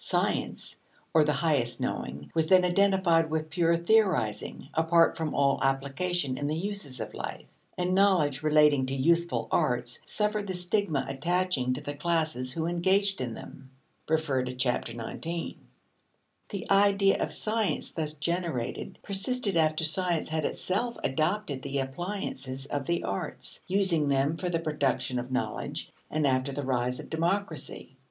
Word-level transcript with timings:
Science, 0.03 0.75
or 1.13 1.23
the 1.23 1.31
highest 1.31 1.79
knowing, 1.79 2.31
was 2.33 2.47
then 2.47 2.65
identified 2.65 3.29
with 3.29 3.51
pure 3.51 3.77
theorizing, 3.77 4.67
apart 4.73 5.15
from 5.15 5.35
all 5.35 5.59
application 5.63 6.39
in 6.39 6.47
the 6.47 6.55
uses 6.55 6.99
of 6.99 7.13
life; 7.13 7.45
and 7.77 7.93
knowledge 7.93 8.41
relating 8.41 8.87
to 8.87 8.95
useful 8.95 9.47
arts 9.51 9.99
suffered 10.03 10.47
the 10.47 10.55
stigma 10.55 11.05
attaching 11.07 11.71
to 11.71 11.81
the 11.81 11.93
classes 11.93 12.51
who 12.51 12.65
engaged 12.65 13.21
in 13.21 13.35
them 13.35 13.69
(See 14.09 14.15
below, 14.25 14.43
Ch. 14.45 14.63
XIX). 14.63 15.27
The 16.49 16.67
idea 16.71 17.21
of 17.21 17.31
science 17.31 17.91
thus 17.91 18.13
generated 18.13 18.97
persisted 19.03 19.55
after 19.55 19.83
science 19.83 20.29
had 20.29 20.45
itself 20.45 20.97
adopted 21.03 21.61
the 21.61 21.77
appliances 21.77 22.65
of 22.65 22.87
the 22.87 23.03
arts, 23.03 23.59
using 23.67 24.07
them 24.07 24.37
for 24.37 24.49
the 24.49 24.57
production 24.57 25.19
of 25.19 25.31
knowledge, 25.31 25.91
and 26.09 26.25
after 26.25 26.51
the 26.51 26.65
rise 26.65 26.99
of 26.99 27.07
democracy. 27.07 27.95